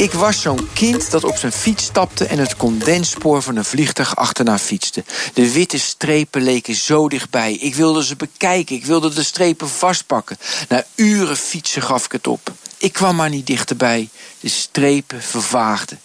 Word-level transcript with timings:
Ik 0.00 0.12
was 0.12 0.40
zo'n 0.40 0.68
kind 0.72 1.10
dat 1.10 1.24
op 1.24 1.36
zijn 1.36 1.52
fiets 1.52 1.84
stapte 1.84 2.24
en 2.24 2.38
het 2.38 2.56
condensspoor 2.56 3.42
van 3.42 3.56
een 3.56 3.64
vliegtuig 3.64 4.16
achterna 4.16 4.58
fietste. 4.58 5.04
De 5.34 5.52
witte 5.52 5.78
strepen 5.78 6.42
leken 6.42 6.74
zo 6.74 7.08
dichtbij. 7.08 7.52
Ik 7.52 7.74
wilde 7.74 8.04
ze 8.04 8.16
bekijken, 8.16 8.76
ik 8.76 8.84
wilde 8.84 9.14
de 9.14 9.22
strepen 9.22 9.68
vastpakken. 9.68 10.38
Na 10.68 10.84
uren 10.94 11.36
fietsen 11.36 11.82
gaf 11.82 12.04
ik 12.04 12.12
het 12.12 12.26
op. 12.26 12.52
Ik 12.76 12.92
kwam 12.92 13.16
maar 13.16 13.28
niet 13.28 13.46
dichterbij. 13.46 14.08
De 14.40 14.48
strepen 14.48 15.22
vervaagden. 15.22 16.00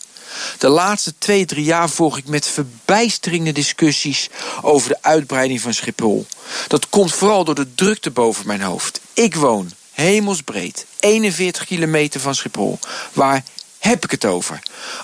De 0.57 0.69
laatste 0.69 1.13
twee, 1.17 1.45
drie 1.45 1.65
jaar 1.65 1.89
volg 1.89 2.17
ik 2.17 2.27
met 2.27 2.47
verbijsterende 2.47 3.51
discussies 3.51 4.29
over 4.61 4.89
de 4.89 4.97
uitbreiding 5.01 5.61
van 5.61 5.73
Schiphol. 5.73 6.25
Dat 6.67 6.89
komt 6.89 7.13
vooral 7.13 7.43
door 7.43 7.55
de 7.55 7.73
drukte 7.75 8.11
boven 8.11 8.47
mijn 8.47 8.61
hoofd. 8.61 8.99
Ik 9.13 9.35
woon 9.35 9.71
hemelsbreed, 9.91 10.85
41 10.99 11.65
kilometer 11.65 12.19
van 12.19 12.35
Schiphol, 12.35 12.79
waar 13.13 13.43
heb 13.85 14.03
ik 14.03 14.11
het 14.11 14.25
over? 14.25 14.59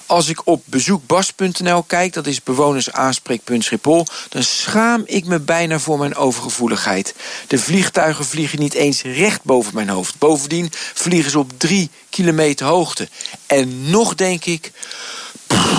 Als 0.05 0.27
ik 0.27 0.47
op 0.47 0.63
bezoekbas.nl 0.65 1.83
kijk, 1.83 2.13
dat 2.13 2.27
is 2.27 2.43
bewonersaanspreekpunt 2.43 3.63
Schiphol, 3.63 4.05
dan 4.29 4.43
schaam 4.43 5.03
ik 5.05 5.25
me 5.25 5.39
bijna 5.39 5.79
voor 5.79 5.97
mijn 5.97 6.15
overgevoeligheid. 6.15 7.15
De 7.47 7.59
vliegtuigen 7.59 8.25
vliegen 8.25 8.59
niet 8.59 8.73
eens 8.73 9.01
recht 9.01 9.43
boven 9.43 9.75
mijn 9.75 9.89
hoofd. 9.89 10.17
Bovendien 10.17 10.69
vliegen 10.93 11.31
ze 11.31 11.39
op 11.39 11.51
drie 11.57 11.89
kilometer 12.09 12.65
hoogte. 12.65 13.09
En 13.45 13.89
nog 13.89 14.15
denk 14.15 14.45
ik, 14.45 14.71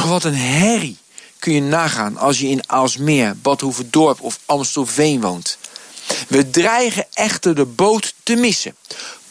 wat 0.07 0.25
een 0.25 0.37
herrie. 0.37 0.99
Kun 1.39 1.53
je 1.53 1.63
nagaan 1.63 2.17
als 2.17 2.39
je 2.39 2.49
in 2.49 2.71
Aalsmeer, 2.71 3.37
Badhoevedorp 3.37 4.21
of 4.21 4.39
Amstelveen 4.47 5.21
woont. 5.21 5.59
We 6.29 6.51
dreigen 6.51 7.07
echter 7.13 7.55
de 7.55 7.65
boot 7.65 8.15
te 8.23 8.35
missen. 8.35 8.77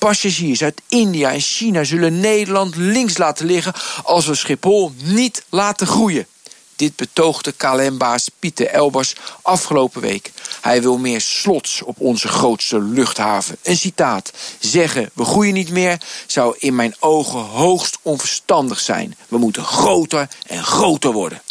Passagiers 0.08 0.64
uit 0.64 0.82
India 0.88 1.32
en 1.32 1.40
China 1.40 1.84
zullen 1.84 2.20
Nederland 2.20 2.76
links 2.76 3.18
laten 3.18 3.46
liggen 3.46 3.74
als 4.04 4.26
we 4.26 4.36
Schiphol 4.36 4.92
niet 5.04 5.44
laten 5.50 5.88
groeien. 5.88 6.28
Dit 6.76 6.96
betoogde 6.96 7.52
KLM-baas 7.52 8.30
Pieter 8.40 8.68
Elbers 8.68 9.16
afgelopen 9.42 10.02
week. 10.02 10.32
Hij 10.62 10.82
wil 10.82 10.98
meer 10.98 11.22
slots 11.22 11.82
op 11.82 12.00
onze 12.00 12.28
grootste 12.28 12.82
luchthaven. 12.82 13.58
Een 13.64 13.78
citaat. 13.78 14.32
Zeggen 14.60 15.10
we 15.14 15.26
groeien 15.26 15.54
niet 15.54 15.70
meer 15.70 16.02
zou 16.28 16.56
in 16.60 16.76
mijn 16.76 16.96
ogen 17.00 17.40
hoogst 17.40 17.98
onverstandig 18.02 18.80
zijn. 18.80 19.16
We 19.28 19.38
moeten 19.38 19.64
groter 19.64 20.28
en 20.48 20.64
groter 20.64 21.12
worden. 21.12 21.42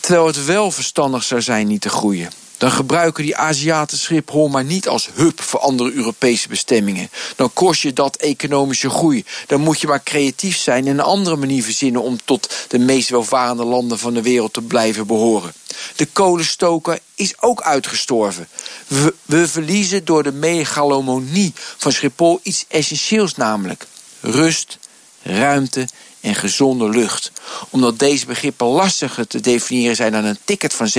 Terwijl 0.00 0.26
het 0.26 0.44
wel 0.44 0.70
verstandig 0.70 1.22
zou 1.22 1.42
zijn 1.42 1.66
niet 1.66 1.80
te 1.80 1.88
groeien 1.88 2.39
dan 2.60 2.70
gebruiken 2.70 3.24
die 3.24 3.36
Aziaten 3.36 3.98
Schiphol 3.98 4.48
maar 4.48 4.64
niet 4.64 4.88
als 4.88 5.08
hub 5.14 5.42
voor 5.42 5.60
andere 5.60 5.92
Europese 5.92 6.48
bestemmingen. 6.48 7.10
Dan 7.36 7.52
kost 7.52 7.82
je 7.82 7.92
dat 7.92 8.16
economische 8.16 8.90
groei. 8.90 9.24
Dan 9.46 9.60
moet 9.60 9.80
je 9.80 9.86
maar 9.86 10.02
creatief 10.02 10.56
zijn 10.56 10.86
en 10.86 10.92
een 10.92 11.00
andere 11.00 11.36
manier 11.36 11.62
verzinnen 11.62 12.02
om 12.02 12.18
tot 12.24 12.54
de 12.68 12.78
meest 12.78 13.08
welvarende 13.08 13.64
landen 13.64 13.98
van 13.98 14.14
de 14.14 14.22
wereld 14.22 14.52
te 14.52 14.62
blijven 14.62 15.06
behoren. 15.06 15.52
De 15.96 16.06
kolenstoker 16.06 16.98
is 17.14 17.42
ook 17.42 17.62
uitgestorven. 17.62 18.48
We, 18.86 19.14
we 19.24 19.48
verliezen 19.48 20.04
door 20.04 20.22
de 20.22 20.32
megalomonie 20.32 21.52
van 21.76 21.92
Schiphol 21.92 22.40
iets 22.42 22.64
essentieels, 22.68 23.34
namelijk 23.34 23.86
rust, 24.20 24.78
ruimte 25.22 25.88
en 26.20 26.34
gezonde 26.34 26.88
lucht. 26.88 27.32
Omdat 27.70 27.98
deze 27.98 28.26
begrippen 28.26 28.66
lastiger 28.66 29.26
te 29.26 29.40
definiëren 29.40 29.96
zijn 29.96 30.12
dan 30.12 30.24
een 30.24 30.38
ticket 30.44 30.74
van 30.74 30.88
46,99 30.88 30.92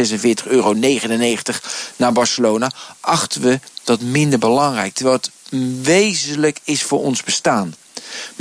euro 0.44 0.74
naar 1.96 2.12
Barcelona, 2.12 2.72
achten 3.00 3.42
we 3.42 3.60
dat 3.84 4.02
minder 4.02 4.40
belangrijk, 4.40 4.94
terwijl 4.94 5.18
het 5.18 5.32
wezenlijk 5.82 6.60
is 6.64 6.84
voor 6.84 7.02
ons 7.02 7.24
bestaan. 7.24 7.76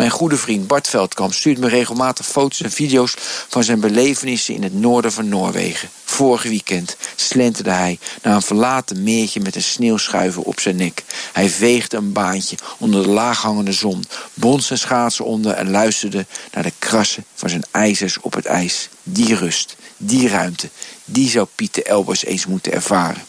Mijn 0.01 0.13
goede 0.13 0.37
vriend 0.37 0.67
Bart 0.67 0.89
Veldkamp 0.89 1.35
stuurt 1.35 1.59
me 1.59 1.69
regelmatig 1.69 2.27
foto's 2.27 2.61
en 2.61 2.71
video's 2.71 3.15
van 3.49 3.65
zijn 3.65 3.81
belevenissen 3.81 4.55
in 4.55 4.63
het 4.63 4.75
noorden 4.75 5.13
van 5.13 5.29
Noorwegen. 5.29 5.89
Vorig 6.05 6.43
weekend 6.43 6.97
slenterde 7.17 7.71
hij 7.71 7.99
naar 8.23 8.35
een 8.35 8.43
verlaten 8.43 9.03
meertje 9.03 9.41
met 9.41 9.55
een 9.55 9.63
sneeuwschuiver 9.63 10.43
op 10.43 10.61
zijn 10.61 10.77
nek. 10.77 11.05
Hij 11.33 11.49
veegde 11.49 11.97
een 11.97 12.13
baantje 12.13 12.57
onder 12.79 13.03
de 13.03 13.09
laaghangende 13.09 13.73
zon, 13.73 14.05
bond 14.35 14.65
zijn 14.65 14.79
schaatsen 14.79 15.25
onder 15.25 15.53
en 15.53 15.71
luisterde 15.71 16.27
naar 16.53 16.63
de 16.63 16.73
krassen 16.79 17.25
van 17.35 17.49
zijn 17.49 17.65
ijzers 17.71 18.21
op 18.21 18.35
het 18.35 18.47
ijs. 18.47 18.89
Die 19.03 19.35
rust, 19.35 19.77
die 19.97 20.29
ruimte, 20.29 20.69
die 21.05 21.31
zou 21.31 21.47
Pieter 21.55 21.87
Elbers 21.87 22.25
eens 22.25 22.47
moeten 22.47 22.73
ervaren. 22.73 23.23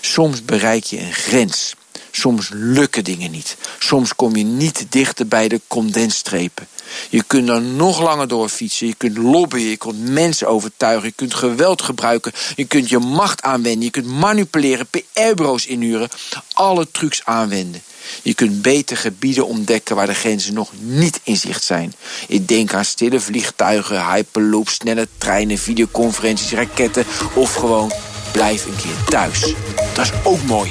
Soms 0.00 0.44
bereik 0.44 0.84
je 0.84 1.00
een 1.00 1.12
grens 1.12 1.74
Soms 2.10 2.50
lukken 2.52 3.04
dingen 3.04 3.30
niet. 3.30 3.56
Soms 3.78 4.14
kom 4.14 4.36
je 4.36 4.44
niet 4.44 4.86
dichter 4.88 5.28
bij 5.28 5.48
de 5.48 5.60
condensstrepen. 5.66 6.68
Je 7.08 7.22
kunt 7.22 7.48
er 7.48 7.62
nog 7.62 8.00
langer 8.00 8.28
door 8.28 8.48
fietsen. 8.48 8.86
Je 8.86 8.94
kunt 8.94 9.16
lobbyen. 9.16 9.68
Je 9.68 9.76
kunt 9.76 10.08
mensen 10.08 10.48
overtuigen. 10.48 11.08
Je 11.08 11.14
kunt 11.14 11.34
geweld 11.34 11.82
gebruiken. 11.82 12.32
Je 12.56 12.64
kunt 12.64 12.88
je 12.88 12.98
macht 12.98 13.42
aanwenden. 13.42 13.82
Je 13.82 13.90
kunt 13.90 14.06
manipuleren. 14.06 14.86
PR-bureaus 14.86 15.66
inhuren. 15.66 16.08
Alle 16.52 16.90
trucs 16.90 17.24
aanwenden. 17.24 17.82
Je 18.22 18.34
kunt 18.34 18.62
beter 18.62 18.96
gebieden 18.96 19.46
ontdekken 19.46 19.96
waar 19.96 20.06
de 20.06 20.14
grenzen 20.14 20.54
nog 20.54 20.70
niet 20.78 21.20
in 21.22 21.36
zicht 21.36 21.64
zijn. 21.64 21.94
Ik 22.28 22.48
denk 22.48 22.74
aan 22.74 22.84
stille 22.84 23.20
vliegtuigen, 23.20 24.12
hyperloops, 24.12 24.74
snelle 24.74 25.08
treinen, 25.18 25.58
videoconferenties, 25.58 26.52
raketten 26.52 27.04
of 27.34 27.54
gewoon 27.54 27.92
blijf 28.32 28.66
een 28.66 28.76
keer 28.76 29.04
thuis. 29.08 29.54
Dat 29.94 30.04
is 30.04 30.12
ook 30.24 30.42
mooi. 30.42 30.70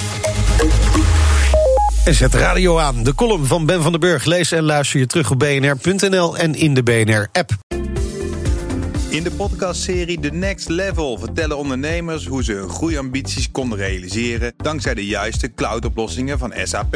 En 2.07 2.13
zet 2.13 2.33
radio 2.33 2.79
aan. 2.79 3.03
De 3.03 3.15
column 3.15 3.45
van 3.45 3.65
Ben 3.65 3.81
van 3.81 3.91
den 3.91 3.99
Burg. 3.99 4.25
Lees 4.25 4.51
en 4.51 4.63
luister 4.63 4.99
je 4.99 5.05
terug 5.05 5.31
op 5.31 5.39
bnr.nl 5.39 6.37
en 6.37 6.55
in 6.55 6.73
de 6.73 6.83
BNR-app. 6.83 7.51
In 9.09 9.23
de 9.23 9.31
podcastserie 9.31 10.19
The 10.19 10.29
Next 10.29 10.69
Level 10.69 11.17
vertellen 11.17 11.57
ondernemers 11.57 12.25
hoe 12.25 12.43
ze 12.43 12.51
hun 12.51 12.69
groeiambities 12.69 13.51
konden 13.51 13.77
realiseren 13.77 14.53
dankzij 14.57 14.93
de 14.93 15.05
juiste 15.05 15.53
cloudoplossingen 15.53 16.39
van 16.39 16.53
SAP. 16.63 16.95